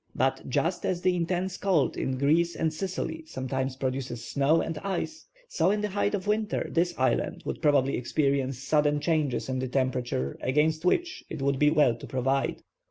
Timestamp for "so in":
5.47-5.81